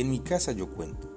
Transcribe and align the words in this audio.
En 0.00 0.08
mi 0.08 0.20
casa 0.20 0.52
yo 0.52 0.66
cuento, 0.70 1.08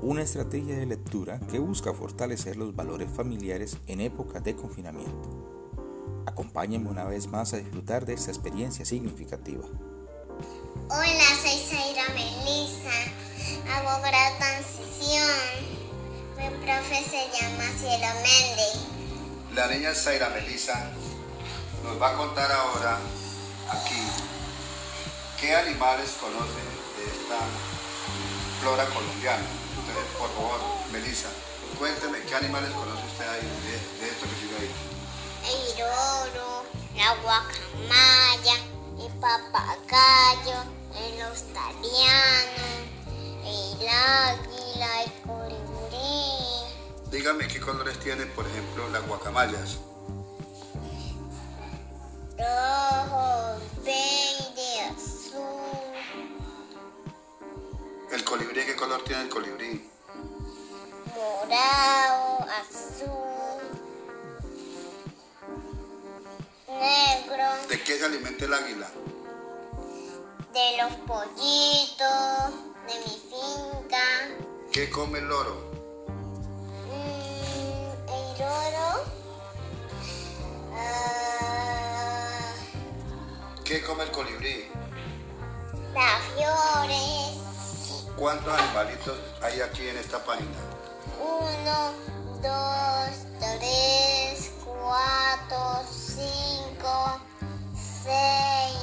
una 0.00 0.22
estrategia 0.22 0.78
de 0.78 0.86
lectura 0.86 1.40
que 1.50 1.58
busca 1.58 1.92
fortalecer 1.92 2.54
los 2.54 2.76
valores 2.76 3.10
familiares 3.10 3.76
en 3.88 4.00
épocas 4.00 4.44
de 4.44 4.54
confinamiento. 4.54 6.22
Acompáñenme 6.24 6.90
una 6.90 7.02
vez 7.06 7.26
más 7.26 7.52
a 7.54 7.56
disfrutar 7.56 8.06
de 8.06 8.14
esta 8.14 8.30
experiencia 8.30 8.84
significativa. 8.84 9.64
Hola, 10.90 11.28
soy 11.42 11.58
Zaira 11.58 12.04
Melissa, 12.10 12.92
hago 13.68 14.00
grado 14.00 14.36
transición. 14.38 15.28
Mi 16.38 16.50
profe 16.64 17.02
se 17.10 17.26
llama 17.36 17.64
Cielo 17.80 18.14
Méndez. 18.22 18.86
La 19.56 19.66
niña 19.66 19.92
Zaira 19.92 20.28
Melissa 20.28 20.92
nos 21.82 22.00
va 22.00 22.14
a 22.14 22.16
contar 22.16 22.52
ahora 22.52 22.96
aquí 23.70 24.00
qué 25.40 25.52
animales 25.52 26.12
conocen 26.20 26.62
de 26.96 27.06
esta 27.06 27.40
flora 28.60 28.86
colombiana. 28.86 29.44
Entonces, 29.78 30.04
por 30.18 30.28
favor, 30.34 30.60
Melissa, 30.92 31.28
cuénteme 31.78 32.20
qué 32.22 32.34
animales 32.34 32.70
conoce 32.70 33.04
usted 33.06 33.28
ahí, 33.28 33.42
de, 34.00 34.08
esto 34.08 34.26
que 34.26 34.36
sigue 34.40 34.56
ahí. 34.56 34.70
El 35.44 35.78
loro, 35.78 36.64
la 36.96 37.14
guacamaya, 37.22 38.56
el 38.98 39.12
papagayo, 39.20 40.64
el 40.96 41.22
australiano, 41.22 42.64
el 43.44 43.88
águila, 43.88 45.02
el 45.04 45.12
colibrí. 45.26 46.64
Dígame 47.10 47.46
qué 47.48 47.60
colores 47.60 47.98
tienen, 48.00 48.30
por 48.30 48.46
ejemplo, 48.46 48.88
las 48.88 49.06
guacamayas. 49.06 49.78
Rojo, 52.36 53.33
color 58.84 59.02
tiene 59.04 59.22
el 59.22 59.28
colibrí? 59.30 59.90
Morado, 61.14 62.46
azul, 62.60 63.80
negro. 66.68 67.44
¿De 67.66 67.82
qué 67.82 67.98
se 67.98 68.04
alimenta 68.04 68.44
el 68.44 68.52
águila? 68.52 68.90
De 70.52 70.76
los 70.82 70.92
pollitos, 71.06 72.50
de 72.86 72.94
mi 73.00 73.14
finca. 73.30 74.04
¿Qué 74.70 74.90
come 74.90 75.20
el 75.20 75.28
loro? 75.28 75.54
Mm, 76.90 78.08
el 78.12 78.38
loro. 78.38 79.04
ah, 80.74 82.52
¿Qué 83.64 83.82
come 83.82 84.04
el 84.04 84.10
colibrí? 84.10 84.68
¿Cuántos 88.16 88.58
animalitos 88.58 89.18
hay 89.42 89.60
aquí 89.60 89.88
en 89.88 89.98
esta 89.98 90.24
página? 90.24 90.48
Uno, 91.20 91.92
dos, 92.40 93.10
tres, 93.40 94.52
cuatro, 94.64 95.82
cinco, 95.90 97.20
seis, 97.74 98.76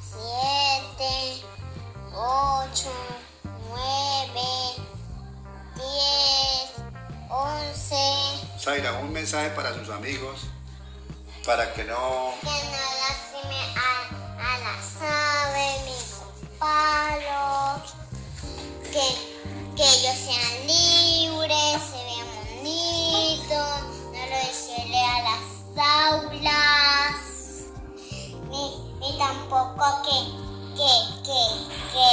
siete, 0.00 1.46
ocho, 2.14 2.92
nueve, 3.70 4.76
diez, 5.76 6.72
once. 7.30 7.96
Zaira, 8.60 8.92
un 8.94 9.12
mensaje 9.12 9.48
para 9.50 9.72
sus 9.74 9.88
amigos, 9.88 10.42
para 11.46 11.72
que 11.72 11.84
no... 11.84 12.34
Que 12.42 12.46
no 12.46 13.03
Que, 18.94 19.08
que 19.74 19.82
ellos 19.82 20.18
sean 20.24 20.54
libres, 20.68 21.82
se 21.82 21.98
vean 22.04 22.28
bonitos, 22.46 23.74
no 24.12 24.20
lo 24.30 24.36
desele 24.46 25.00
a 25.00 25.18
las 25.24 25.44
aulas. 25.76 27.16
Ni, 28.50 28.64
ni 29.00 29.10
tampoco 29.18 29.84
que, 30.04 30.18
que, 30.76 30.90
que, 31.24 31.42
que 31.90 32.10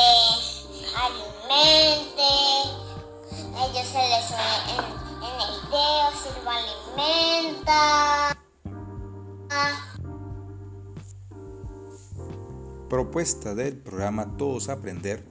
alimente. 0.98 2.32
Ellos 3.62 3.88
se 3.88 4.02
les 4.10 4.24
sube 4.26 4.58
en, 4.74 4.82
en 5.22 5.36
el 5.40 5.54
dedo 5.70 6.08
si 6.18 6.30
lo 6.44 6.50
alimenta. 6.50 7.80
Propuesta 12.90 13.54
del 13.54 13.78
programa 13.78 14.36
Todos 14.36 14.68
Aprender, 14.70 15.24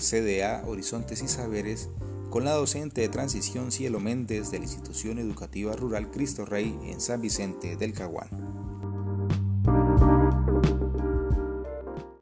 CDA 0.00 0.64
Horizontes 0.66 1.22
y 1.22 1.28
Saberes, 1.28 1.88
con 2.30 2.44
la 2.44 2.52
docente 2.52 3.00
de 3.00 3.08
transición 3.08 3.72
Cielo 3.72 4.00
Méndez 4.00 4.50
de 4.50 4.58
la 4.58 4.64
Institución 4.64 5.18
Educativa 5.18 5.74
Rural 5.74 6.10
Cristo 6.10 6.44
Rey 6.44 6.78
en 6.84 7.00
San 7.00 7.20
Vicente 7.20 7.76
del 7.76 7.92
Caguán. 7.92 8.57